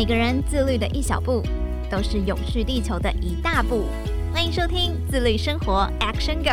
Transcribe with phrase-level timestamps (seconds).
[0.00, 1.42] 每个人自律的一小步，
[1.90, 3.84] 都是永续地球的一大步。
[4.32, 6.48] 欢迎收听《自律生活 Action Go》。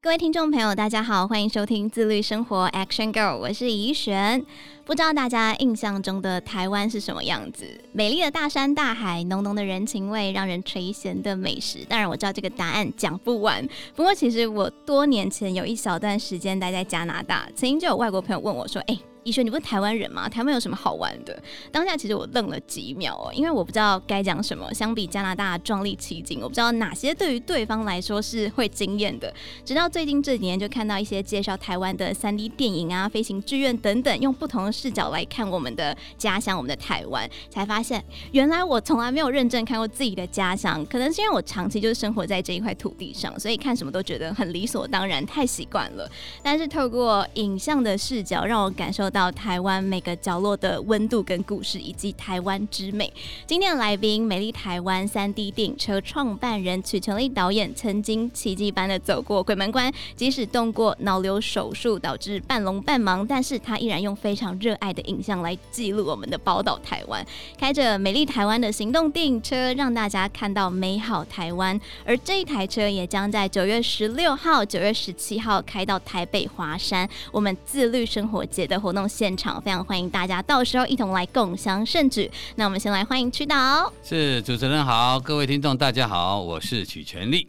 [0.00, 4.46] 各位听众朋友，大家好，欢迎收听《自律生活 Action Go》，我是怡璇。
[4.84, 7.66] 不知道大家印象中的台湾是什么样子？
[7.90, 11.84] 美丽的大山大海，浓浓的人情味，让人垂涎的美食。
[11.88, 13.68] 当然，我知道这个答案讲不完。
[13.96, 20.28] 不过，其实我多年前有一小段时间待在加拿大，曾经就有外国朋友问我说：“哎。”怡璇，你不是台湾人吗？
[20.28, 21.42] 台湾有什么好玩的？
[21.70, 24.72] 当下其实我愣了几秒哦，因为我不知道该讲什么。
[24.72, 29.32] 相比加拿大壮丽奇景，我不知道哪些对于对方来说是会惊艳的。
[29.64, 38.02] 直到最近这几年，就看到一些介绍台湾的 3D 电影啊、飞行剧院等等，用不同的视角来看我们的家乡、我们的台湾，才发现
[38.32, 40.84] 原来我从来没有认真看过自己的家乡。
[40.86, 46.10] 可能是因为我长期就是生活在这一块土地上，所以看什么都觉得很理所当然，太习惯了。
[46.42, 53.12] 但是透过影像的视角，让我感受到台湾每个角落的温度跟故事，以及台湾之美。
[53.46, 67.26] 今天的来宾，美丽台湾三 D 电影车创办人曲全力导演，曾经奇迹般的走过鬼门关，即使动过脑瘤手术导致半聋半盲，但是他依然用非常热爱的影像来记录我们的宝岛台湾，
[67.58, 71.78] 开着美丽台湾的行动电影车，让大家看到美好台湾。
[72.04, 82.30] 而这一台车也将在九月十六号、九月十七号开到台北华山，我们自律生活节的活动现场，非常欢迎大家到时候一同来共享盛举。
[82.56, 87.48] 那我们先来欢迎曲导，是主持人好，各位听众大家好，我是曲全力。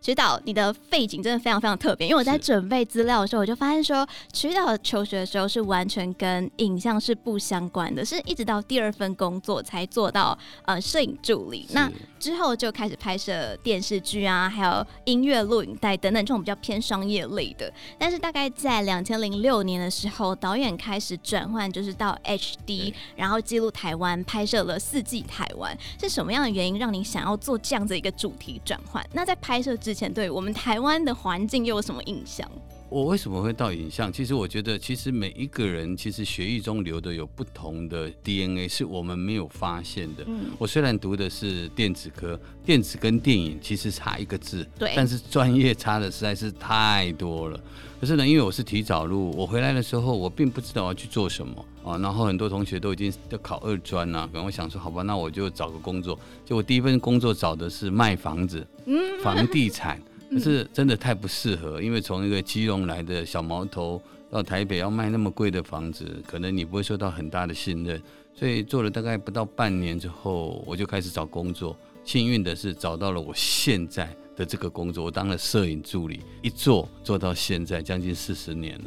[0.00, 11.66] 曲导，你的背景真的非常非常特别，因为我在准备资料的时候，我就发现说，曲导求学的时候是完全跟影像是不相关的，是一直到第二份工作才做到呃摄影助理。
[11.70, 17.72] 那之后就开始拍摄电视剧啊，还有音乐录影带等等这种比较偏商业类的。
[17.98, 25.76] 但是大概在两千零六年的时候，导演开始转换，就是到 HD，然后记录台湾，拍摄了《四季台湾》。
[26.00, 29.04] 是什么样的原因让你想要做这样子一个主题转换？
[29.12, 32.48] 那在拍摄之前，对我们台湾的环境又有什么印象？
[32.88, 34.12] 我为什么会到影像？
[34.12, 40.22] 其实我觉得，其实每一个人其实血液中流的有不同的 DNA，是我们没有发现的。
[40.28, 47.58] 嗯，我虽然读的是电子科，电子跟电影其实差一个字，对，但是专业差的实在是太多了。
[48.00, 51.96] 可是呢，因为我是提早入，我回来的时候我并不知道我要去做什么啊。
[51.98, 56.18] 然后很多同学都已经要考二专了，然后我想说，好吧，那我就找个工作。
[56.44, 59.98] 就我第一份工作找的是卖房子，嗯，房地产。
[60.28, 68.02] 可是真的太不适合，因为从一个基隆来的小毛头到台北要卖那么贵的房子，可能你不会受到很大的信任。
[68.34, 71.76] 所以做了大概不到半年之后，我就开始找工作。
[72.04, 78.84] 幸运的是找到了我现在的这个工作，我当了摄影助理，一做做到现在将近四十年了。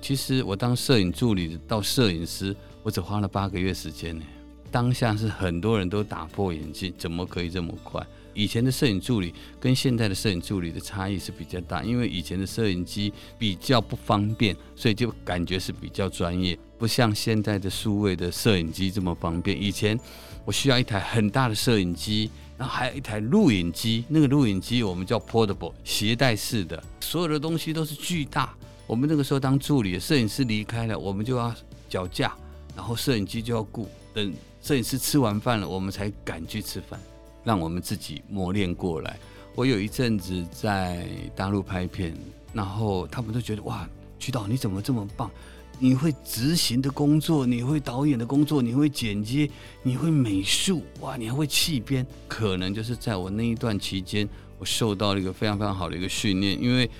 [0.00, 4.24] 其实我当摄影助理到摄影师，我只花了八个月时间呢。
[4.70, 8.04] 当下是很多人都打破眼镜，怎么可以这么快？
[8.32, 19.60] 以前的摄影助理跟现在的摄影助理的差异是比较大，因为以前的摄影机比较不方便，所以就感觉是比较专业，不像现在的数位的摄影机这么方便。
[19.60, 19.98] 以前
[20.44, 28.54] 我需要一台很大的摄影机，然后还有一台录影机，那个录影机我们叫 portable，携带式的，所有的东西都是巨大。
[28.90, 31.54] 我们那个时候当助理，摄影师离开了，我们就要
[31.88, 32.34] 脚架，
[32.74, 36.98] 然后摄影机就要顾，等摄影师吃完饭了，我们才敢去吃饭。
[37.44, 39.16] 让我们自己磨练过来。
[39.54, 41.06] 我有一阵子在
[41.36, 42.12] 大陆拍片，
[42.52, 45.30] 然后他们都觉得哇，曲导你怎么这么棒？
[45.78, 49.48] 你会执行的工作，你会导演的工作，你会剪接，
[49.84, 52.04] 你会美术，哇，你还会气编。
[52.26, 54.28] 可能就是在我那一段期间，
[54.58, 56.60] 我受到了一个非常非常好的一个训练。
[56.60, 56.90] 因为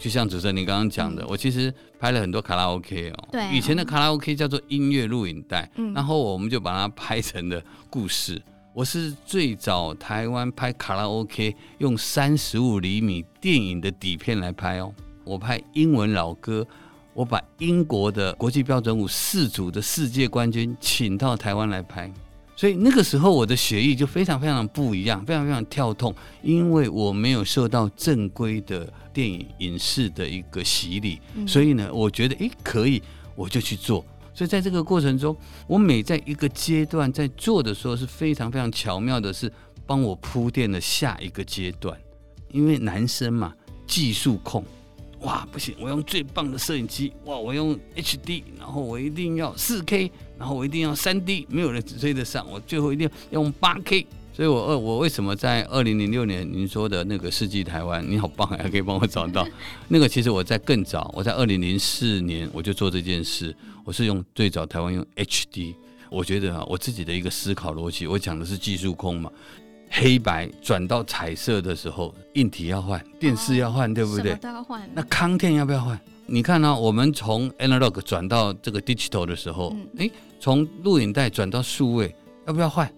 [0.00, 8.40] 就像主持人你刚刚讲的，我其实拍了很多卡拉 OK 哦，对，以前的卡拉 OK 叫做音乐录影带，嗯，然后我们就把它拍成了故事。
[8.72, 14.90] 我是最早台湾拍卡拉 OK 用三十五厘米电影的底片来拍哦。
[15.22, 16.66] 我拍英文老歌，
[17.12, 22.10] 我把英国的国际标准舞四组的世界冠军请到台湾来拍，
[22.60, 33.02] 所以那个时候我的血液就非常非常不一样，非常非常跳痛，因为我没有受到正规的电影影视的一个洗礼，所以呢，我觉得诶可以，
[33.34, 34.04] 我就去做。
[34.34, 35.34] 所以在这个过程中，
[35.66, 39.50] 我每在一个阶段在做的时候是非常非常巧妙的，是
[39.86, 41.98] 帮我铺垫了下一个阶段。
[42.52, 43.54] 因为男生嘛，
[43.86, 44.62] 技术控，
[45.20, 50.10] 哇，不行，我用最棒的摄影机，哇，我用 HD，然后我一定要 4K，
[50.40, 59.46] 然后我一定要三 D，没有人追得上，我最后一定要用八 K 所以我二我为什么在二零零六年您说的那个世纪台湾，你好棒，还可以帮我找到
[59.88, 60.08] 那个。
[60.08, 63.54] 其实我在更早，我在二零零四年我就做这件事。
[63.84, 65.74] 我是用最早台湾用 HD，
[66.08, 69.30] 我觉得啊，我自己的一个思考逻辑，我讲的是技术空嘛。
[69.90, 74.34] 黑白转到彩色的时候，硬体要换，电视要换，对不对？
[74.36, 74.88] 都要换。
[74.94, 76.00] 那康电要不要换？
[76.26, 76.74] 你看呢、啊？
[76.76, 80.10] 我们从 analog 转到这个 digital 的时候，哎、嗯，
[80.40, 82.16] 从录影带转到数位，
[82.46, 82.90] 要不要换？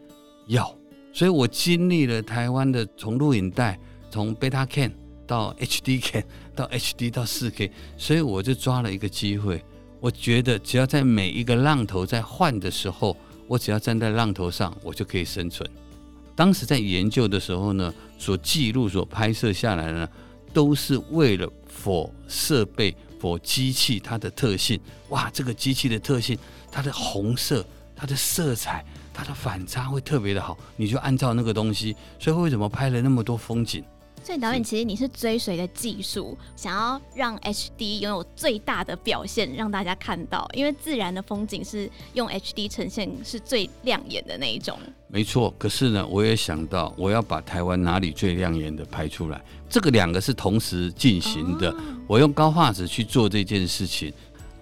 [0.47, 0.75] 要。
[1.13, 3.79] 所以我经历了台湾的从录影带，
[4.11, 4.93] 从 Betacam
[5.27, 6.25] 到 HDCam
[6.57, 9.63] 到 HD 到 4K，所以我就抓了一个机会。
[10.01, 13.17] 我觉得只要在每一个浪头在换的时候，
[13.47, 15.69] 我只要站在浪头上，我就可以生存。
[16.35, 20.09] 当时在研究的时候呢，所记录、所拍摄下来的呢，
[20.53, 22.97] 都是为了 for 设备、
[23.31, 24.81] 我机器它的特性。
[25.11, 26.39] 哇，这个机器的特性，
[26.71, 27.65] 它的红色、
[27.95, 31.97] 它的色彩、它的反差会特别的好，你就按照那个东西。
[32.19, 33.85] 所以为什么拍了那么多风景？
[34.25, 44.79] 所以导演其实你是追随的技术，想要让 HD 拥有最大的表现，让大家看到，因为自然的风景是用 HD 呈现是最亮眼的那一种。
[45.09, 51.71] 没错，可是呢，我也想到我要把台湾哪里最亮眼的拍出来，这个两个是同时进行的。
[51.71, 51.77] 哦、
[52.07, 54.13] 我用高画质去做这件事情，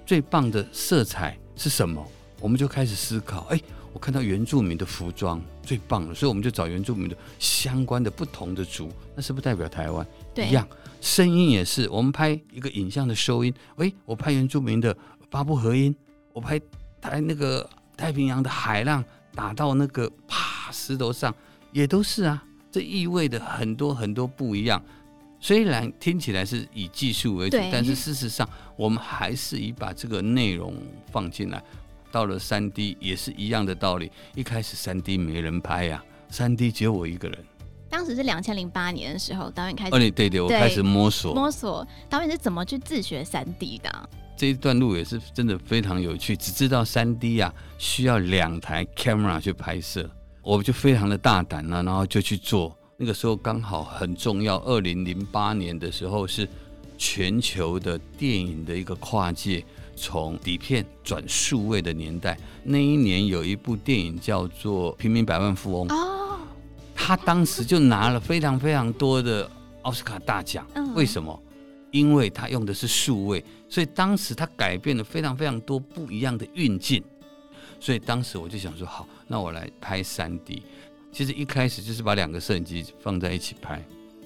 [0.06, 2.02] 最棒的色彩是什么？
[2.40, 3.60] 我们就开始思考，哎。
[3.92, 10.06] 我看到原住民的服装最棒了，所以我们就找原住民的相关的不同的族，那是不是代表台湾？
[10.34, 10.66] 对，一样，
[11.00, 11.88] 声音也是。
[11.88, 14.96] 我们拍一个影像的收音，诶，我拍原住民的
[15.28, 15.94] 八部合音，
[16.32, 16.60] 我拍
[17.00, 19.04] 台那个太平洋的海浪
[19.34, 21.34] 打到那个啪石头上，
[21.72, 22.44] 也都是啊。
[22.72, 24.80] 这意味着很多很多不一样。
[25.40, 30.72] 虽然听起来是以技术为主，但是事实上我们还是以把这个内容
[31.10, 31.60] 放进来。
[32.10, 37.38] 到了三 D 也是一样的道理，一开始三 D 没人拍呀、啊，三 D 只有我一个人。
[37.88, 39.94] 当时是两千零八年的时候，导演开始。
[39.94, 41.34] 哦，对对对，我开始摸索。
[41.34, 44.08] 摸索，导演是怎么去自学三 D 的、啊？
[44.36, 50.08] 这一段路也是真的非常有趣，只知道三 D 啊需要两台 camera 去拍摄，
[50.42, 52.76] 我就非常的大胆了、啊，然后就去做。
[52.96, 56.48] 那个时候刚好很重要，二零零八年的时候是
[56.96, 59.64] 全球的电影的一个跨界。
[60.00, 66.40] 从底片转数位的年代，那一年有一部电影叫做《平民百万富翁》哦，
[66.94, 69.48] 他当时就拿了非常非常多的
[69.82, 70.66] 奥斯卡大奖。
[70.94, 71.38] 为什么？
[71.90, 77.04] 因为他用的是数位，所以当时他改变了非常非常多不一样的运镜。
[77.78, 80.62] 所以当时我就想说，好，那我来拍三 D。
[81.12, 83.84] 其实一开始就是把两个摄影机放在一起拍，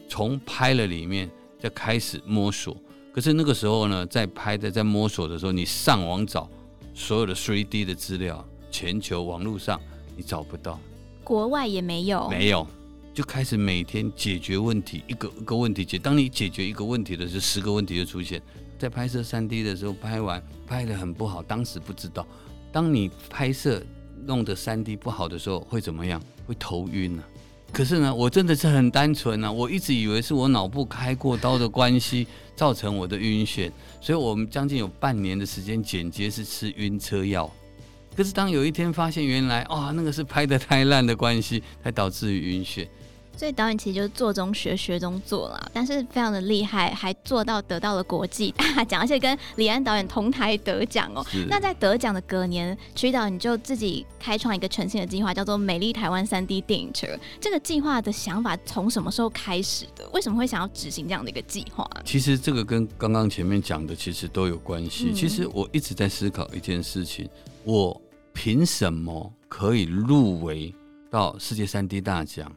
[0.08, 1.28] 从拍了里面
[1.58, 2.76] 就开始摸索。
[3.14, 6.50] 可是那个时候呢，在拍的、在摸索的时候，你上网找
[6.93, 9.81] 所有的 3D 的资料，全球网络上
[10.16, 10.81] 你找不到，
[11.22, 12.66] 国外也没有，没有，
[13.14, 15.96] 就开始每天解决问题，一个一个问题解。
[15.96, 18.43] 当你解决一个问题的时候，十个问题就出现。
[18.76, 22.26] 在拍摄 3D 的时候，拍完拍的很不好，当时不知道。
[22.72, 23.81] 当你拍摄
[24.26, 26.20] 弄得 3D 不好的时候，会怎么样？
[26.49, 27.31] 会头晕呢、啊？
[27.74, 32.24] 可是呢，我真的是很单纯呢、我一直以为是我脑部开过刀的关系
[32.54, 33.68] 造成我的晕眩，
[34.00, 37.50] 所以我们将近有半年的时间间接是吃晕车药。
[38.16, 42.86] 可是当有一天发现原来啊、那个是拍的太烂的关系，才导致于晕眩。
[43.36, 51.24] 所以导演其实就是做中学，学中做啦，但是非常的厉害，还做到得到了国际大奖， 而且跟李安导演同台得奖哦。
[51.48, 57.06] 那在得奖的隔年，曲导你就自己开创一个全新的计划，叫做“美丽台湾三 D 电影车”。
[57.41, 60.08] 这个计划的想法从什么时候开始的？
[60.12, 61.88] 为什么会想要执行这样的一个计划？
[62.05, 65.10] 其实这个跟刚刚前面讲的其实都有关系。
[65.10, 67.29] 嗯、其实我一直在思考一件事情：
[67.64, 68.00] 我
[68.32, 70.74] 凭什么可以入围
[71.10, 72.50] 到世界三 D 大奖？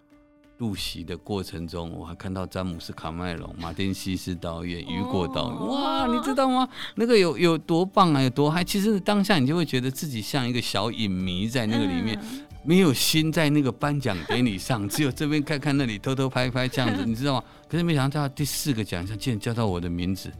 [0.58, 6.68] 入席的过程中，我还看到詹姆斯卡麦隆、马丁西斯导演、雨果导演，哇，你知道吗？
[6.96, 8.64] 那个有有多棒啊，有多嗨！
[8.64, 12.20] 其实当下你就会觉得自己像一个小影迷在那个里面，
[12.64, 17.44] 没有心在那个颁奖典礼上，只有这边看看那里，偷偷拍拍这样子，你知道吗？
[17.70, 20.32] 可是没想到第四个奖项竟然叫到我的名字，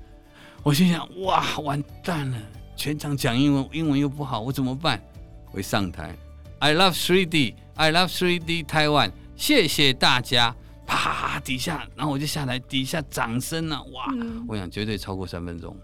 [0.64, 2.38] 我心想：哇，完蛋了！
[2.76, 5.00] 全场讲英文，英文又不好，我怎么办？
[5.52, 6.16] 我一上台
[6.58, 9.12] ，I love 3D，I love 3D Taiwan。
[9.38, 10.54] 谢谢大家，
[10.86, 14.12] 啪底下，然后我就下来，底下掌声啊，哇！
[14.14, 15.78] 嗯、我想绝对超过三分钟。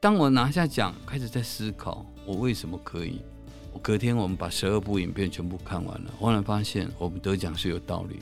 [0.00, 3.20] 当我拿下奖，开始在思考我为什么可以。
[3.72, 8.20] 我隔天我们把十二部影片全部看完了，忽然发现我们得奖是有道理。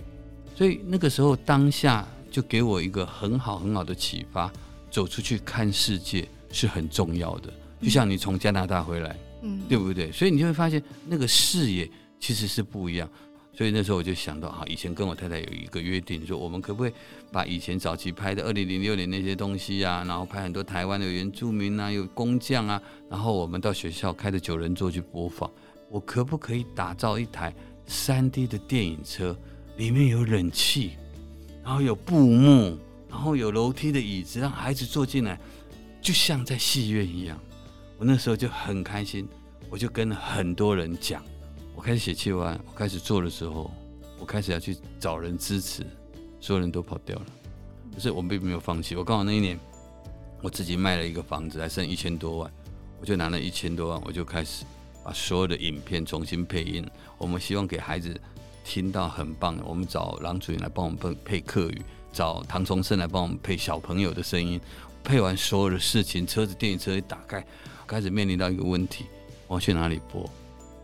[0.56, 4.50] 所以那个时候当下就给我一个很好很好的启发，
[4.90, 7.52] 走出去看世界是很重要的。
[7.82, 10.10] 就像你从加拿大回来，嗯，对不对？
[10.10, 13.06] 所以你就会发现那个视野其实是不一样。
[13.56, 16.92] 所以那时候我就想到，哈，以前跟我太太有一个约定，说我们可不可以
[17.30, 25.48] 把以前早期拍的二零零六年那些东西啊，然后拍很多台湾的原住民啊，有工匠啊，然后我们到学校开的九人座去播放。
[25.88, 27.54] 我可不可以打造一台
[27.86, 29.38] 三 D 的电影车，
[29.76, 30.92] 里面有冷气，
[31.62, 32.76] 然后有布幕，
[33.08, 35.38] 然后有楼梯的椅子，让孩子坐进来，
[36.02, 37.38] 就像在戏院一样。
[37.98, 39.28] 我那时候就很开心，
[39.70, 41.24] 我就跟很多人讲。
[41.74, 43.70] 我开始写企划，我开始做的时候，
[44.18, 45.84] 我开始要去找人支持，
[46.40, 47.26] 所有人都跑掉了。
[47.94, 48.96] 可是我并没有放弃。
[48.96, 49.58] 我刚好那一年，
[50.42, 52.50] 我自己卖了一个房子，还剩一千多万，
[53.00, 54.64] 我就拿了一千多万，我就开始
[55.04, 56.84] 把所有的影片重新配音。
[57.18, 58.18] 我们希望给孩子
[58.64, 59.62] 听到很棒的。
[59.64, 64.60] 我们找郎祖筠来帮我们配配客语，找唐崇盛来帮我们配小朋友的声音。
[65.02, 67.46] 配完所有的事情，车子电影车一打开，
[67.86, 69.04] 开始面临到一个问题：
[69.46, 70.28] 我要去哪里播？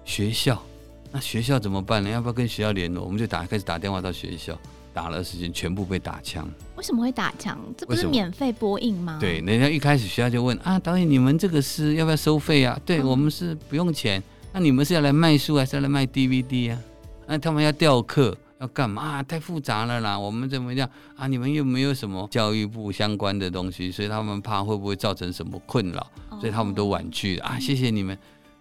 [0.04, 0.62] 学校。
[1.12, 2.08] 那学校怎么办呢？
[2.08, 3.04] 要不要跟学校联络？
[3.04, 4.56] 我们就打开始打电话到学校，
[4.94, 6.48] 打了时间全部被打枪。
[6.76, 7.58] 为什么会打枪？
[7.76, 9.18] 这不是免费播映吗？
[9.20, 12.78] 对，人家一开始学校就问啊，导演，你们这个是要不要收费啊？
[12.86, 14.22] 对、嗯、我们是不用钱。
[14.52, 16.78] 那你们是要来卖书还是要来卖 DVD 啊？
[17.26, 19.02] 那他们要调课要干嘛？
[19.02, 20.16] 啊，太复杂了啦。
[20.16, 21.26] 我们怎么样啊？
[21.26, 26.06] 你们又没有什么教育部相关的东西，所以他们怕会不会造成什么困扰，
[26.40, 27.58] 所以他们都婉拒啊。
[27.58, 28.16] 谢谢你们。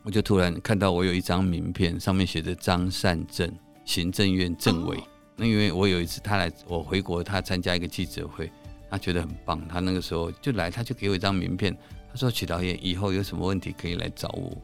[0.09, 3.47] 我就突然看到我有一张名片，上面写着张善政，
[3.85, 4.97] 行政院政委。
[5.35, 8.51] 那因为我有一次他来，我回国，他参加一个记者会，
[8.89, 11.77] 他觉得很棒，他那个时候就来，他就给我一张名片，
[12.09, 14.57] 他说：“曲导演，以后有什么问题可以来找我。”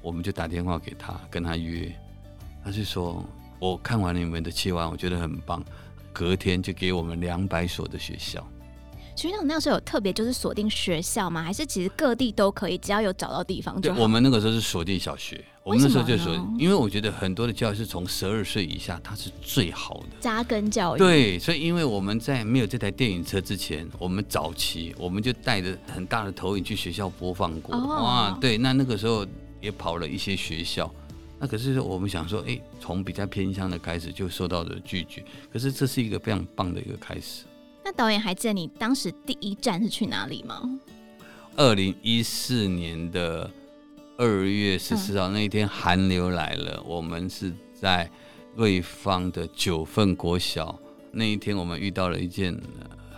[0.00, 1.94] 我们就打电话给他，跟他约。
[2.64, 3.22] 他就说
[3.60, 5.62] ：“我看完了你们的企划，我觉得很棒。”
[6.14, 8.42] 隔天就给我们两百所的学校。
[9.14, 11.42] 学长那时候有特别就是锁定学校吗？
[11.42, 13.96] 还是其实各地都可以，只要有找到地方就好？
[13.96, 20.98] 对，我们那个时候是锁定小学，我们那时候就锁，因为我觉得很多的教育是从十二岁以下，它是最好的扎根教育。
[20.98, 27.76] 对，所以因为我们在没有这台电影车之前，我们早期我们就带着很大的投影去学校播放过。
[27.76, 29.26] 哦、哇，对，那那个时候
[29.60, 30.92] 也跑了一些学校，
[31.38, 37.44] 那可是我们想说，哎，从比较偏乡的开始就受到了拒绝，可是这是一个非常棒的一个开始。
[37.84, 40.62] 那导演还记得你当时第一站是去哪里吗？
[41.56, 43.50] 二零一四年的
[44.16, 48.08] 二月十四号那一天，寒流来了，嗯、我们是在
[48.54, 50.78] 瑞芳的九份国小。
[51.10, 52.58] 那一天，我们遇到了一件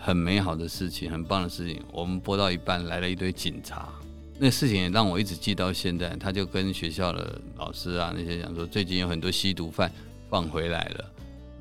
[0.00, 1.80] 很美好的事情，很棒的事情。
[1.92, 3.92] 我们播到一半，来了一堆警察。
[4.36, 6.16] 那事情也让我一直记到现在。
[6.16, 9.88] 他就跟学校的老师啊那些讲说，最近有很多吸毒犯
[10.28, 11.10] 放回来了。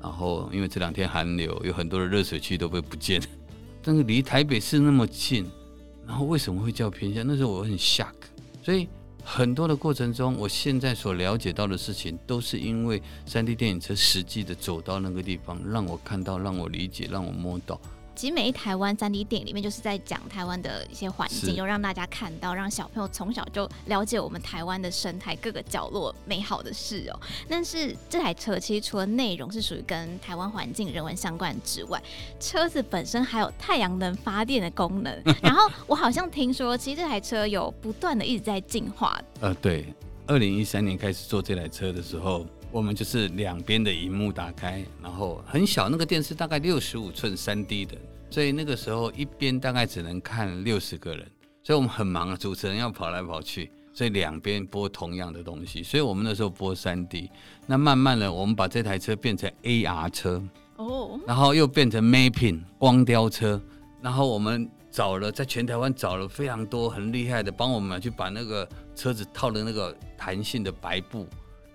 [0.04, 3.22] 然后，因为这两天寒流，有很多的热水器都被不见，
[3.82, 5.50] 但是离台北市那么近，
[6.06, 7.24] 然后为什么会叫偏乡？
[7.26, 8.12] 那时候我很 shock。
[8.62, 8.86] 所以
[9.24, 17.80] 很多的过程中，我现在所了解到的事情，都是因为 3D 电影车实际的走到那个地方，让我看到，让我理解，让我摸到。
[18.14, 27.20] 其实每一台湾三 D 电影里面，就是在讲台湾的一些环境，又让大家看到，让小朋友从小就了解我们台湾的生态各个角落美好的事哦。
[27.48, 32.02] 但是这台车其实除了内容是属于跟台湾环境人文相关之外，
[32.38, 35.22] 车子本身还有太阳能发电的功能。
[35.42, 39.20] 然后我好像听说，其实这台车有不断的一直在进化。
[39.40, 39.92] 呃，对，
[40.26, 42.46] 二零一三年开始做这台车的时候。
[42.74, 47.96] 我们就是两边的荧幕打开，然后很小，那个电视大概六十五寸三 D 的，
[48.28, 51.24] 所以那个时候一边大概只能看六十个人，
[51.62, 57.30] 所以我们很忙啊，主持人要跑来跑去，所以两边播同样的东西，所以我们那时候播三 D。
[57.64, 60.42] 那慢慢的，我们把这台车变成 AR 车，
[60.74, 63.62] 哦，然后又变成 Mapping 光雕车，
[64.02, 71.24] 然后我们找了在全台湾找了非常多很厉害的，帮我们去把那个车子套的那个弹性的白布。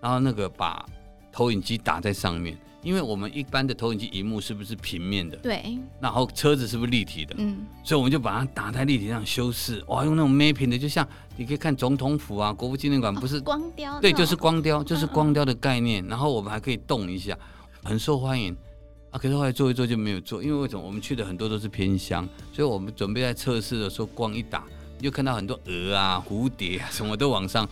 [0.01, 0.85] 然后那个把
[1.31, 5.37] 投影机打在上面，因为我们一般的投影机荧幕是不是平面的？
[5.37, 5.77] 对。
[5.99, 7.35] 然后车子是不是立体的？
[7.37, 7.65] 嗯。
[7.83, 13.99] 所以我们就把它打在立体上修饰，哇，用那种 mapping 的，就像你可以看总统府啊、国父纪念馆，不是、哦、光雕？
[13.99, 16.03] 对，就是光雕，就是光雕的概念。
[16.03, 16.09] 嗯嗯。
[16.09, 17.37] 然后我们还可以动一下，
[17.83, 18.55] 很受欢迎
[19.11, 19.19] 啊。
[19.19, 20.83] 可是后来做一做就没有做，因为为什么？
[20.83, 24.63] 我们去的很多都是偏乡，所以我们准备在测试的时候，光一打，
[24.97, 27.67] 你就看到很多蛾啊、蝴蝶啊，什么都往上。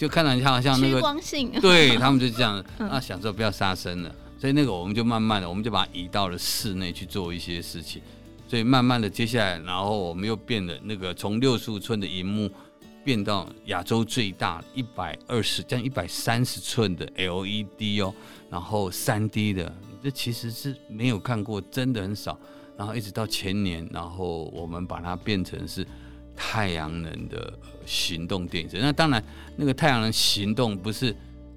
[0.00, 1.50] 就看到你好像那个，光性。
[1.60, 8.00] 对他们就这样，那想说不要杀生了，所以那个我们就慢慢的，我们就把它移到了室内去做一些事情，
[8.48, 12.50] 所以慢慢的接下来，然后我们又变了那个从六十五寸的荧幕
[13.04, 18.14] 变到亚洲最大一百二十将一百三十寸的 LED 哦，
[18.48, 19.70] 然后三 D 的，
[20.02, 22.40] 这其实是没有看过，真的很少，
[22.74, 25.86] 然后一直到前年，然后我们把它变成是。
[26.42, 27.52] 太阳能的
[27.90, 29.22] 行动电影车，那当然，
[29.56, 31.14] 那个太阳能行动不是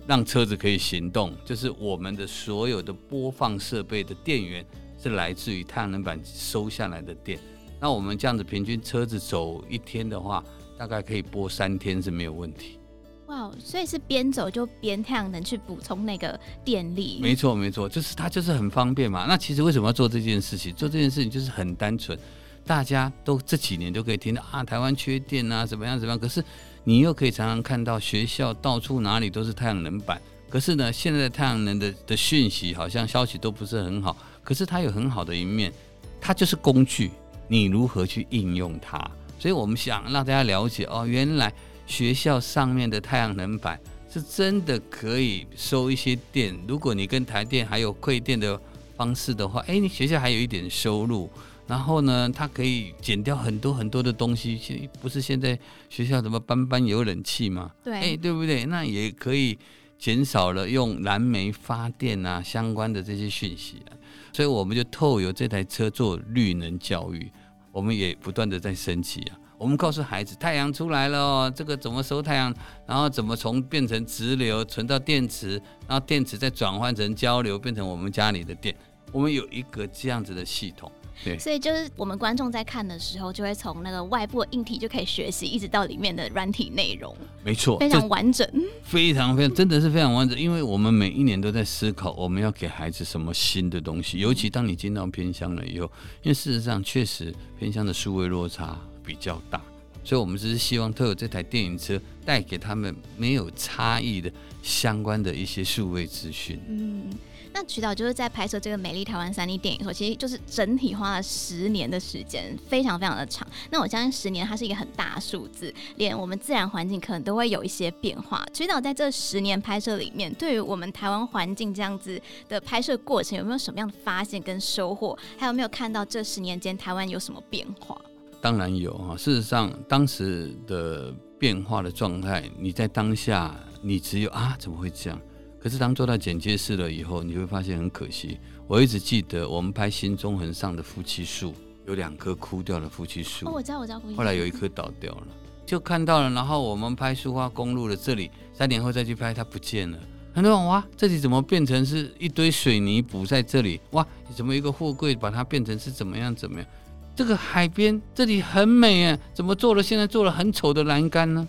[0.08, 4.66] 让车子可以行动，就是我们的所有的播放设备的电源
[5.02, 7.38] 是来自于太阳能板收下来的电。
[7.80, 10.44] 那我们这样子平均车子走一天的话，
[10.76, 12.80] 大概可以播三天是没有问题。
[13.28, 17.20] 哇，所以是边走就边太阳能去补充那个电力。
[17.22, 19.26] 没错没错，就是它就是很方便嘛。
[19.28, 20.74] 那其实为什么要做这件事情？
[20.74, 22.18] 做这件事情就是很单纯，
[22.66, 26.20] 大家都这几年都可以听到啊，台湾缺电啊，怎么样怎么样。
[26.20, 26.44] 可是。
[26.86, 34.18] 你又可以常常看到学校到处哪里都是太阳能板，可是呢，现在太阳能的的讯息好像消息都不是很好。
[34.44, 35.72] 可是它有很好的一面，
[36.20, 37.10] 它就是工具，
[37.48, 39.00] 你如何去应用它？
[39.40, 41.54] 所以我们想让大家了解哦，原来
[41.88, 43.80] 学校上面的太阳能板
[44.12, 46.54] 是真的可以收一些电。
[46.68, 48.60] 如果你跟台电还有馈电的
[48.98, 51.32] 方式的话，诶，你学校还有一点收入。
[51.66, 54.58] 然后呢，它可以减掉很多很多的东西。
[54.58, 55.58] 现不是现在
[55.90, 57.72] 学校怎么班班有冷气吗？
[57.84, 58.66] 对，哎，对不对？
[58.66, 59.58] 那也可以
[59.98, 63.96] 减少了用燃煤发电啊相关的这些讯息啊。
[64.34, 67.32] 所以我们就透过这台车做绿能教育，
[67.72, 69.40] 我们也不断的在升级啊。
[69.58, 72.54] 我们告诉孩子，太阳出来了哦，这个怎么收太阳？
[72.86, 75.52] 然后怎么从变成直流存到电池，
[75.88, 78.76] 然后电池再转换成交流变成我们家里的电。
[79.14, 80.92] 我们有一个这样子的系统。
[81.24, 87.16] 对所以就是我们观众在看的时候，就会从那个外部的硬体就可以学习，一直到里面的软体内容。
[87.44, 88.48] 没错，非常完整，
[88.84, 90.40] 非常非常真的是非常完整。
[90.40, 94.20] 因为我们每一年都在思考，我们要给孩子什么新的东西。
[94.20, 95.86] 尤其当你进到偏乡了以后，
[96.24, 99.62] 因为事实上确实偏乡的数位落差比较大，
[100.04, 106.60] 所以我们只是希望透过这台电影车带给他们没有差异的相关的一些数位资讯。
[106.68, 107.10] 嗯。
[107.54, 113.48] 那曲导就是在拍摄这个美丽台湾三 D 电影的时候，其实就是整体花了十年的时间，非常非常的长。
[113.70, 118.44] 那我相信十年它是一个很大数字，连我们自然环境可能都会有一些变化。
[118.52, 122.20] 曲导在这十年拍摄里面，对于我们台湾环境这样子
[122.50, 125.18] 的拍摄过程，有没有什么样的发现跟收获？
[125.38, 127.96] 还有没有看到这十年间台湾有什么变化？
[128.42, 129.16] 当然有啊！
[129.16, 135.18] 事实上，当时的变化的状态，你在当下，你只有啊，怎么会这样？
[135.64, 138.38] 可是当做到剪接室了以后，你会发现很可惜。
[138.68, 141.54] 我一直记得我们拍新中横上的夫妻树，
[141.88, 143.48] 有两棵枯掉的夫妻树。
[143.48, 144.02] 哦，我知道，我知道。
[144.14, 145.28] 后来有一棵倒掉了，
[145.66, 146.30] 就看到了。
[146.32, 149.98] 然后我们拍苏花公路的这里，三年后再去拍，它不见了。
[150.34, 153.80] 很多人哇，这里怎么变成是一堆水泥补在这里？
[153.92, 156.68] 哇，怎么一个货柜把它变成是怎么样怎么样？
[157.16, 161.48] 这个海边这里很美啊，怎么做了现在做了很丑的栏杆呢？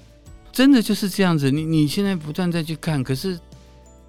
[0.53, 1.51] 真的就是这样子。
[1.51, 3.37] 你你现在不断再去看，可是。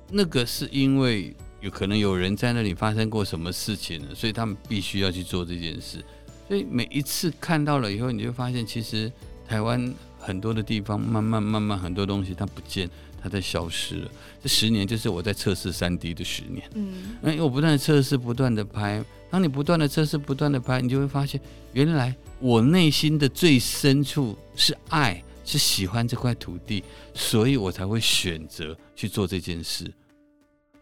[0.10, 6.04] 那个是因为有可能有人在那里发生过什么事情了，所以他们必须要去做这件事。
[6.48, 9.12] 所以每一次看到了以后，你就发现其实
[9.48, 12.90] 台湾很多的地方，慢慢慢慢很多东西它不见，
[13.22, 14.12] 它在消失了。
[14.44, 16.70] 这十年就是我在测试三 D 的十年。
[16.76, 19.04] 嗯，因为我不断的测试，不断的拍。
[19.30, 21.42] 当你不断的测试，不断的拍，你就会发现，
[21.74, 25.24] 原来我内心的最深处是爱。
[25.48, 29.94] 是喜欢这块土地，所以我才会选择去做这件事。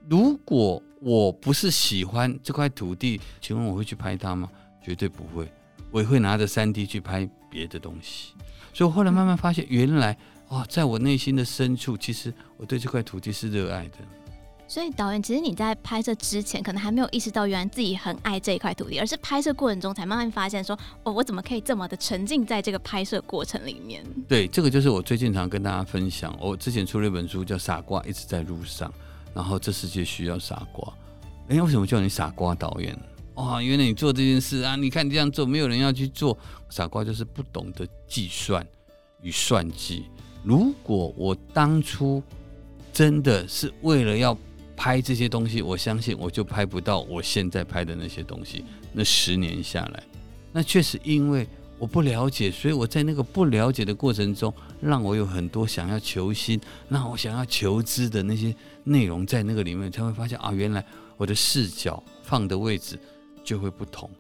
[0.08, 4.50] 如果我不是喜欢这块土地，请问我会去拍它吗？
[4.82, 5.52] 绝对不会，
[5.92, 8.34] 我也会拿着三 D 去拍别的东西。
[8.74, 10.18] 所以我后来慢慢发现，原来
[10.50, 13.98] 哦，在我内心的深处，其实我对这块土地是热爱的。
[14.74, 24.04] 所以导演，其实你在拍摄之前，可能还没有意识到原来自己很爱这一块土地，而是拍摄过程中才慢慢发现说，哦，我怎么可以这么的沉浸在这个拍摄过程里面？
[24.28, 26.36] 对，这个就是我最近常跟大家分享。
[26.42, 28.90] 我之前出了一本书叫《傻瓜一直在路上》，
[29.36, 30.92] 然后这世界需要傻瓜。
[31.50, 33.00] 哎，为什么叫你傻瓜导演？
[33.36, 34.76] 哇，原来你做这件事啊！
[34.76, 36.36] 你看你这样做，没有人要去做。
[36.72, 38.66] 傻瓜就是不懂得计算
[39.22, 40.08] 与算计。
[40.42, 42.24] 如果我当初
[42.92, 44.36] 真的是为了要
[44.84, 48.66] 拍这些东西，我相信我就拍不到我现在拍的那些东西。
[48.92, 50.04] 那十年下来，
[50.52, 51.48] 那确实因为
[51.80, 63.00] 我不了解，所以我在那个不了解的过程中，让我有很多想要求新、让我想要求知的那些内容在那个里面，才会发现啊，原来我的视角放的位置
[63.42, 64.12] 就会不同。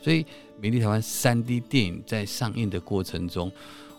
[0.00, 0.24] 所以，
[0.60, 3.50] 美丽台湾三 D 电影在上映的过程中，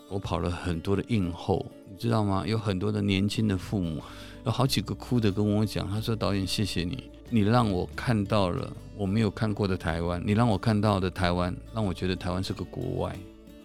[0.08, 2.42] 我跑了很多的映后，你知道吗？
[2.46, 4.02] 有很多的年轻的父母。
[4.46, 13.16] 有好几个哭的跟我讲，他说：“导演，谢谢你，你让我看到了我没有看过的台湾，你让我看到的台湾，让我觉得台湾是个国外。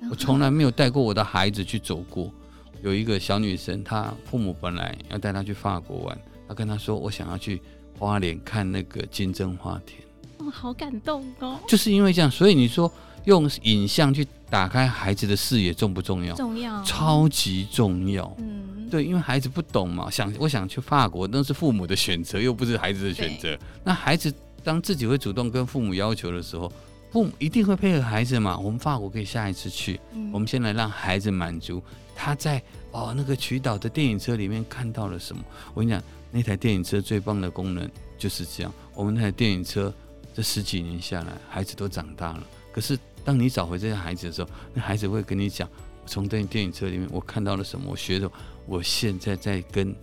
[0.10, 2.34] 我从来没有带过我的孩子去走过。
[2.82, 7.62] 有一个小女生，她父母本来要带她去法国玩，她跟她说：我想要去
[8.00, 10.02] 花莲看那个金针花田。
[10.40, 11.60] 哦，好感动哦！
[11.68, 12.92] 就是因为这样，所以你说
[13.26, 16.36] 用影像去打开孩子的视野重不重要？
[16.36, 18.34] 重要，超级重要。
[18.38, 23.58] 嗯。”对，因为孩子不懂嘛，想我想去法国，那是父母的选择，又不是孩子的选择。
[23.86, 24.34] 那孩子
[24.66, 26.70] 当自己会主动跟父母要求的时候，
[27.10, 28.58] 父母一定会配合孩子嘛。
[28.58, 31.82] 我们法国可以下一次去，嗯、我们先来让孩子满足
[32.14, 35.42] 他在哦那个曲岛的电影车里面看到了什么。
[35.74, 38.74] 我跟你讲，那台电影车最棒的功能就是这样。
[38.94, 39.94] 我们那台电影车
[40.34, 42.44] 这十几年下来，孩子都长大了。
[42.74, 45.68] 可是当你找回这些孩子的时候，那孩子会跟你讲。
[46.08, 47.92] 从电电影车里面，我看到了什么？
[47.92, 48.30] 我学的，
[48.66, 49.96] 我现在在跟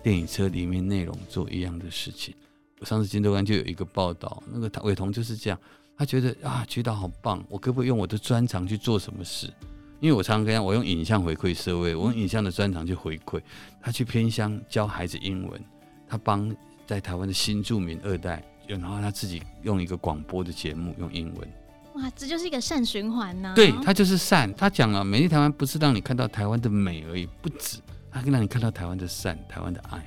[0.00, 2.32] 电影车里面内容做一样的事情。
[2.78, 5.58] 我上次金周刊就有一个报道，那个伟彤就是这样，
[5.98, 9.52] 他觉得啊，曲岛好棒，我可不可以用我的专长去做什么事？
[9.98, 13.42] 因为我常常跟他，我用影像回馈社会，我用影像的专长去回馈
[13.82, 15.60] 他，去偏乡教孩子英文，
[16.08, 16.54] 他帮
[16.86, 21.52] 在台湾的新住民二代，然后他自己用一个广播的节目用英文。
[21.94, 23.54] 哇，这就是一个善循环呢、啊。
[23.54, 24.52] 对，他就是善。
[24.54, 27.78] 他讲了，美丽台湾不是让你看到台湾的美而已，不止，
[28.10, 30.00] 他可以让你看到台湾的善，台湾的爱，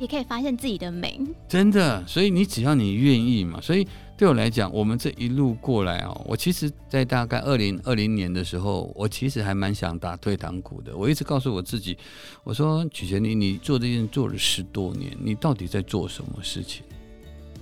[0.00, 1.20] 也可以发现自己的美。
[1.48, 3.60] 真的，所以你只要你愿意嘛。
[3.60, 10.96] 所以对我来讲，我们这一路过来哦，我其实，在大概二零二零年的时候，我其实还蛮想打退堂鼓的。
[10.96, 11.98] 我一直告诉我自己，
[12.44, 16.82] 我说曲贤，你你做这件事做了十多年，你到底在做什么事情？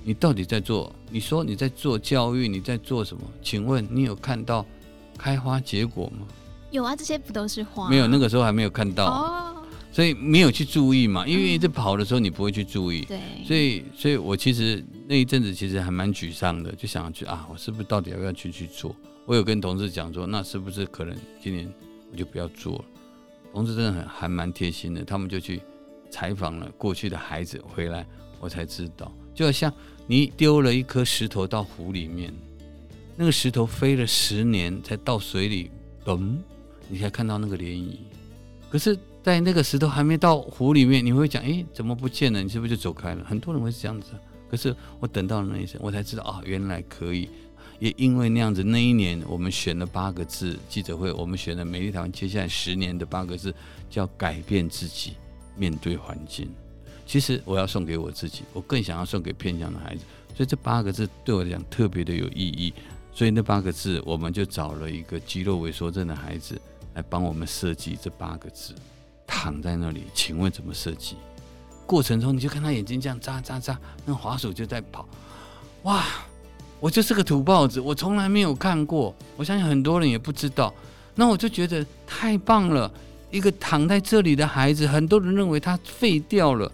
[0.07, 0.95] 你到底在做？
[1.11, 3.23] 你说你在做教育，你在做什么？
[3.43, 4.65] 请问你有看到
[5.17, 6.27] 开花结果吗？
[6.71, 7.89] 有啊，这些不都是花？
[7.89, 11.27] 没有，那个时候还没有看到，哦，所以没有去注意嘛。
[11.27, 18.95] 因为在跑的时候你不会去注意，对，所以，所以我其实那一阵子其实还蛮沮丧的，就想去啊，我是不是到底要不要去去做？
[19.25, 21.73] 我有跟同事讲说，那是不是可能今年
[22.13, 22.85] 我就不要做了？
[23.55, 25.63] 同事真的很还蛮贴心的，他们就去
[26.11, 28.05] 采访了过去的孩子回来，
[28.41, 29.73] 我才知道，就好像。
[30.07, 32.33] 你丢了一颗石头到湖里面，
[33.17, 35.71] 那个石头飞了十年才到水里，
[36.05, 36.39] 咚，
[36.89, 37.97] 你才看到那个涟漪。
[38.69, 42.43] 可是，在那个石头还没到湖里面，你会讲，诶，怎么不见了？
[42.43, 43.25] 你是不是就走开了？
[43.25, 44.13] 很多人会是这样子。
[44.51, 47.31] 可是我等到了那一声，我才知道啊，原来可以。
[47.81, 53.55] 也因为那样子，那一年我们选了八个字记者会，我们选了美丽台湾接下来十年的八个字，
[53.91, 55.15] 叫改变自己，
[55.57, 56.49] 面对环境。
[57.07, 60.03] 其实我要送给我自己，我更想要送给偏乡的孩子，
[60.35, 62.73] 所以这八个字对我来讲特别的有意义。
[63.13, 66.61] 所以那八个字，我们就找了一个肌肉萎缩症的孩子
[66.95, 68.75] 来帮我们设计这八个字。
[69.27, 71.17] 躺在那里，请问怎么设计？
[71.87, 75.09] 过程中你就看他眼睛这样眨眨眨，那滑鼠就在跑。
[75.85, 76.05] 哇，
[76.81, 80.75] 我就是个土包子，我从来没有看过，我相信很多人也不知道。
[81.15, 82.91] 那我就觉得太棒了，
[83.31, 86.71] 一个躺在这里的孩子，很多人认为他废掉了。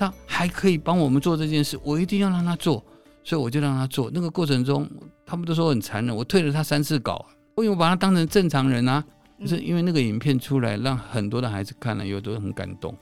[0.00, 2.82] 他还可以帮我们做这件事，我一定要让他做，
[3.22, 4.10] 所以我就让他做。
[4.14, 4.88] 那个过程中，
[5.26, 7.26] 他们都说很残忍，我退了他三次稿，
[7.58, 9.04] 因为我把他当成正常人啊。
[9.38, 12.96] 就是因为那个影片出来，让很多的孩子看了以后都很感动。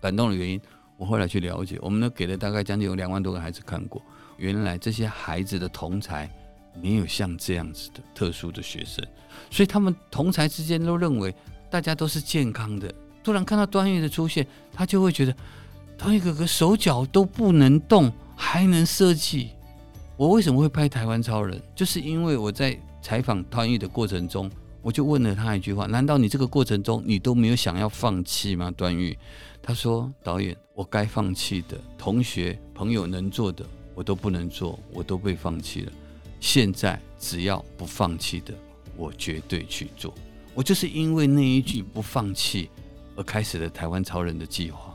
[0.00, 0.58] 感动的原因，
[0.96, 4.00] 我后来去了解，我们呢给了大概将近有两万多个孩子看过。
[4.38, 6.30] 原来这些孩子的同才
[6.80, 9.04] 没有像这样子的特殊的学生，
[9.50, 11.34] 所以他们同才之间都认为
[11.68, 12.90] 大家都是健康的。
[13.22, 15.36] 突然看到端玉的出现，他就会觉得。
[15.96, 19.50] 端玉哥哥手脚都不能动，还能设计。
[20.16, 21.60] 我为什么会拍台湾超人？
[21.74, 24.50] 就是因为我在采访段誉的过程中，
[24.82, 28.70] 我就问了他一句话：难道你这个过程中你都没有想要放弃吗？
[28.70, 29.16] 段誉，
[29.62, 35.92] 他说：导演，我该放弃的，同学朋友能做的，我都不能做，我都被放弃了。
[36.38, 38.52] 现在只要不放弃的，
[38.96, 40.14] 我绝对去做。
[40.54, 42.70] 我就是因为那一句不放弃，
[43.16, 44.93] 而开始了台湾超人的计划。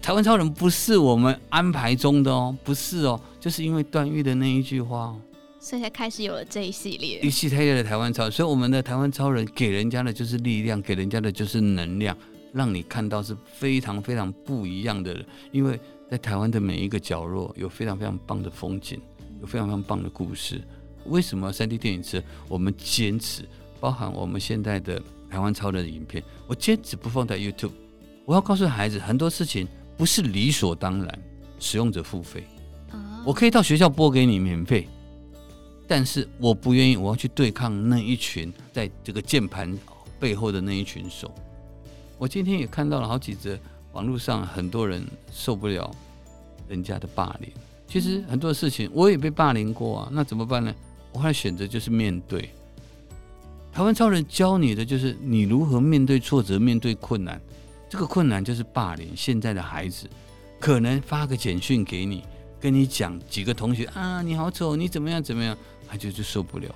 [0.00, 5.14] 台湾超人不是我们安排中的哦，不是哦，就是因为段誉的那一句话，
[5.60, 8.32] 所以才开始有了这一系列一系列的台湾超人。
[8.32, 12.16] 所以我们的台湾超人给人家的就是力量，给人家的就是能量，
[12.54, 15.26] 让你看到是非常非常不一样的人。
[15.52, 15.78] 因为
[16.10, 18.98] 在台湾的每一个角落有非常非常棒的风景，
[19.42, 20.58] 有非常非常棒的故事。
[21.04, 23.42] 为什么三 D 电影节我们坚持，
[23.78, 27.72] 包含我们现在的台湾超人的影片，我坚持不放在 YouTube。
[28.24, 29.68] 我要告诉孩子很多事情。
[29.98, 31.18] 不是理所当然，
[31.58, 32.44] 使用者付费。
[33.26, 34.88] 我可以到学校拨给你免费，
[35.86, 39.76] 但是我不愿意，我要去对抗那一群在这个键盘
[40.18, 41.30] 背后的那一群手。
[42.16, 43.58] 我今天也看到了好几则
[43.92, 45.90] 网络上很多人受不了
[46.68, 47.50] 人家的霸凌。
[47.86, 50.74] 其实很多事情我也被霸凌过啊，那怎么办呢？
[51.12, 52.50] 我后来选择就是面对。
[53.72, 57.40] 台湾超人教你的就是你如何面对挫折，面对困难。
[57.88, 59.16] 这个困难就是霸凌。
[59.16, 60.08] 现在的孩子
[60.60, 62.24] 可能发个简讯给你，
[62.60, 65.56] 跟你讲几个同学啊，你好丑，你怎么样怎么样，
[65.88, 66.68] 他就就受不了。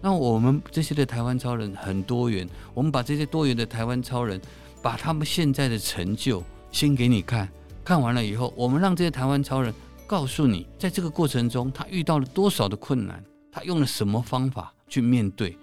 [0.00, 4.40] 那我们这些的台湾超人很多元，我们把这些多元的台湾超人
[4.80, 7.48] 把他们现在的成就先给你看，
[7.84, 9.74] 看完了以后，我们让这些台湾超人
[10.06, 15.58] 告诉你，在这个过程中他遇到了多少的困难，他用了什么方法去面对，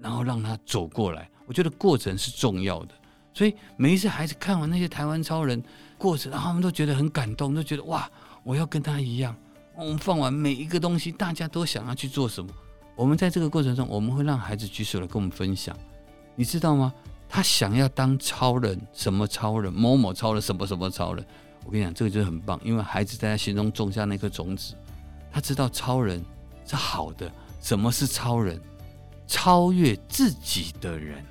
[0.00, 1.28] 然后让他走过来。
[1.44, 2.94] 我觉得过程是重要的，
[3.34, 5.62] 所以每一次孩子看完那些台湾超人
[5.96, 8.10] 过程，然后他们都觉得很感动，都觉得哇，
[8.44, 9.34] 我要跟他一样。
[9.74, 12.52] 我们放完每一个东西，大家都想要去做什么？
[12.94, 15.74] 我们在这个过程中，我们会让孩子举手来跟我们分享，
[16.36, 16.92] 你知道吗？
[17.26, 19.72] 他想要当超人，什么超人？
[19.72, 21.24] 某某超人，什么什么超人？
[21.64, 24.74] 我跟你讲，这个就很棒，因为孩子在他心中种下那颗种子，
[25.30, 26.22] 他知道超人
[26.66, 27.32] 是好的。
[27.62, 28.60] 什么是超人？
[29.26, 31.24] 超越自己的人。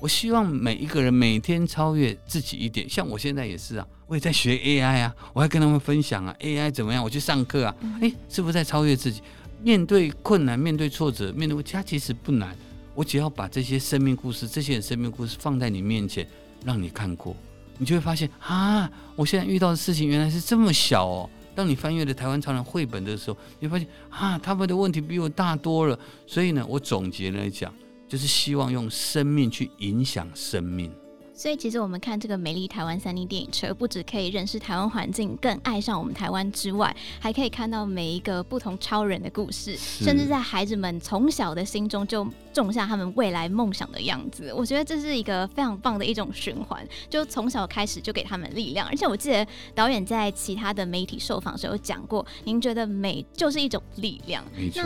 [0.00, 2.88] 我希望每一个人每天超越自己一点。
[2.88, 7.02] 像我现在也是啊，我也在学 AI 啊，我还跟他们分享啊，AI 怎么样？
[7.02, 9.20] 我去上课啊，诶，是不是在超越自己？
[9.60, 12.56] 面对困难，面对挫折，面对它其实不难。
[12.94, 16.26] 我只要把这些生命故事，这些生命故事放在你面前，
[16.64, 17.34] 让你看过，
[17.76, 21.30] 你就会发现啊，我现在遇到的事情原来是这么小哦。
[21.56, 25.98] 当你翻阅了台湾超人绘本的时候，你会发现啊，他们的问题比我大多了。
[26.24, 27.74] 所以呢，我总结来讲，
[28.08, 30.90] 就是希望用生命去影响生命。
[31.34, 44.52] 所以，其实我们看这个美丽台湾三 D 电影车，不只可以认识台湾环境，更爱上我们台湾之外，还可以看到每一个不同超人的故事，甚至在孩子们从小的心中就种下他们未来梦想的样子。
[44.52, 48.88] 我觉得这是一个非常棒的一种循环，就从小开始就给他们力量。
[48.88, 54.44] 而且我记得导演在其他的媒体受访时候有讲过，您觉得美就是一种力量。
[54.56, 54.82] 没错。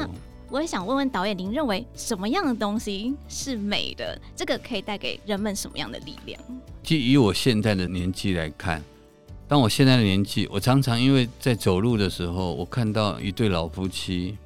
[0.52, 4.20] 我也想问问导演，您认为什么样的东西是美的？
[4.36, 6.38] 这个可以带给人们什么样的力量？
[6.82, 8.82] 就以我现在的年纪来看，
[9.48, 14.36] 当我现在的年纪，我常常因为在走路的时候，我看到一对老夫妻，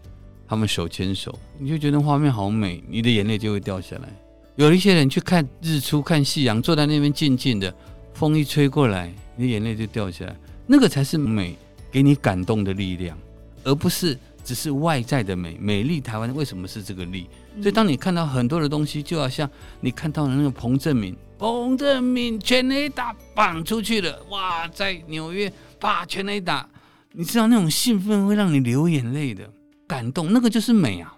[0.47, 4.09] 他们手牵手，你就觉得画面好美，你的眼泪就会掉下来。
[4.55, 7.75] 有一些人去看日出、看夕阳，坐在那边静静的，
[8.15, 10.37] 风一吹过来，你的眼泪就掉下来。
[10.69, 11.57] 那个才是美，
[11.91, 13.19] 给你感动的力量，
[13.65, 14.17] 而不是。
[14.47, 17.29] 只是外在的美，美丽台湾为什么是这个丽？
[17.61, 26.69] 所以当你看到很多的东西，就好像你看到的那个彭正明，彭正明全垒打绑出去了，哇，在纽约啪全垒打，
[27.11, 29.51] 你知道那种兴奋会让你流眼泪的
[29.85, 31.13] 感动，那个就是美啊！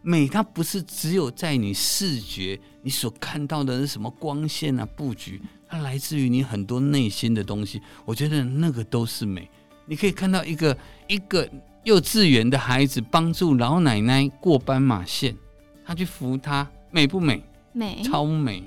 [0.00, 7.82] 美它不是只有在你视觉，你所看到的是什么光线啊、布局，它来自于你很多内心的东西。
[8.06, 9.46] 我觉得那个都是美。
[9.84, 10.74] 你可以看到一个
[11.06, 11.46] 一个。
[11.84, 15.36] 幼稚园的孩子帮助老奶奶过斑马线，
[15.84, 17.42] 他去扶她，美不美？
[17.72, 18.62] 美，超美，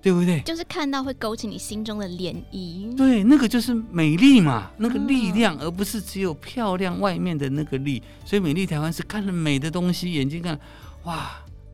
[0.00, 0.40] 对不对？
[0.42, 2.96] 就是看到会勾起你心中的涟漪。
[2.96, 8.02] 对，那个就是美丽嘛，那个力量，哦、而不是只有漂亮外面的那个力。
[8.24, 10.58] 所以，美丽台湾是看了美的东西，眼睛看，
[11.04, 11.30] 哇，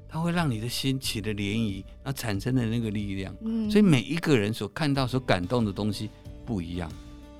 [0.08, 3.34] 它会让你的心起了涟漪，然后产生的那个力量。
[3.44, 6.08] 嗯，所以每一个人所看到、所感动的东西
[6.46, 6.90] 不一样。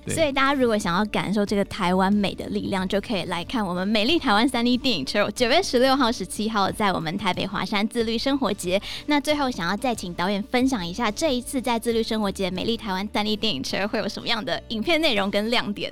[0.07, 5.29] 所以大家如果想要感受这个台湾美的力量，就可以来看我们美丽台湾三 D 电影车。
[5.31, 8.81] 九月十六号、十七号在我们台北华山自律生活节。
[9.07, 15.91] 那最后想要再请导演分享一下，这一次在自律生活节美丽台湾三 D 电影车会有什么样的影片内容跟亮点？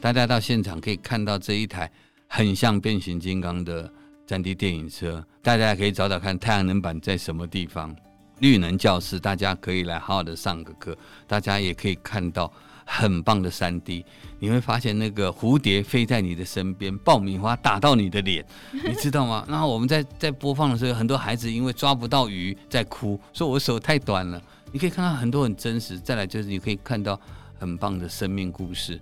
[0.00, 1.90] 大家到现场可以看到这一台
[2.26, 3.88] 很像变形金刚的
[4.26, 7.94] 三 D 电影车，大家可以找找看太阳能板在什么地方。
[8.40, 10.98] 绿能教室，大家可以来好好的上个课，
[11.28, 12.52] 大家也可以看到。
[12.94, 14.04] 很棒的 3D，
[14.38, 19.42] 你会发现那个蝴蝶飞在你的身边，爆米花打到你的脸，你知道吗？
[19.48, 24.40] 然后我们在在播放的时候，很多孩子因为抓不到鱼在哭，说我手太短了。
[24.72, 27.18] 你可以看到很多很真实，再来就是你可以看到
[27.58, 29.00] 很棒的生命故事。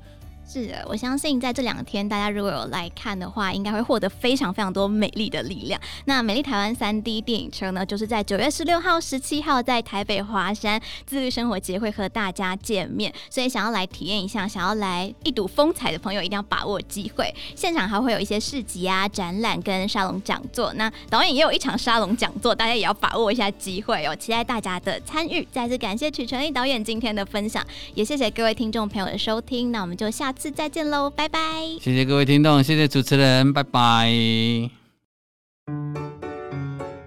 [0.53, 5.81] 是的，我相信在这两天，大家如果有来看的话，应该会获得非常非常多美丽的力量。
[6.07, 13.15] 那美丽台湾三 D 电影车呢，就是在九月十六号、十七号在台北华山自律生活节会和大家见面。
[13.31, 17.33] 所以想要来体验一下，想要来一睹风采的朋友，一定要把握机会。
[17.55, 20.73] 现场还会有一些市集啊、展览跟沙龙讲座。
[20.73, 24.17] 那导演也有一场沙龙讲座，大家也要把握一下机会哦。
[24.17, 25.47] 期待大家的参与。
[25.53, 29.71] 再次感谢曲成义导演今天的分享，也谢谢各位听众朋友的收听。
[29.71, 30.40] 那我们就下次。
[30.41, 31.39] 次再见喽，拜拜！
[31.79, 34.09] 谢谢各位听众，谢谢主持人，拜拜。《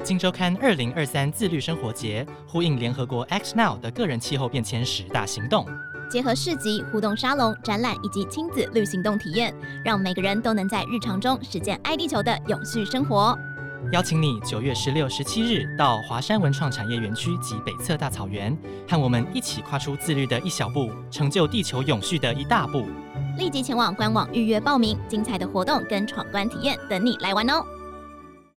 [0.04, 5.66] 金周刊》二零二三自律生活节呼应联合国 Act Now 的个人气候变迁十大行动，
[6.12, 9.52] 结合市集、互动沙龙、展览以及亲子绿行动体验，
[9.84, 13.36] 让每个人都能在日常中实践爱地球的永续生活。
[13.92, 18.56] 邀请你九月十六、十七日到华山文创产业园区及北侧大草原，
[18.88, 22.86] 和我们一起跨出自律的一小步，成就地球永续的一大步。
[23.38, 27.64] 立即前往官网预约报名，精彩的活动跟闯关体验等你来玩哦！